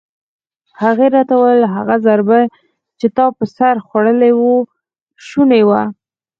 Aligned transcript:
هغې 0.81 1.07
راته 1.15 1.33
وویل: 1.37 1.63
هغه 1.75 1.95
ضربه 2.07 2.39
چې 2.99 3.07
تا 3.15 3.25
پر 3.37 3.47
سر 3.57 3.75
خوړلې 3.87 4.31
وه 4.39 4.57
شونې 5.27 5.61
وه. 5.67 5.81